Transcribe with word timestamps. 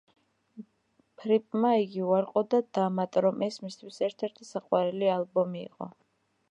ფრიპმა 1.23 1.73
იგი 1.81 2.01
უარყო 2.07 2.43
და 2.55 2.63
დაამატა, 2.79 3.25
რომ 3.27 3.41
ეს 3.49 3.63
მისთვის 3.67 4.01
ერთ-ერთი 4.09 4.53
საყვარელი 4.53 5.13
ალბომი 5.21 5.65
იყო. 5.71 5.95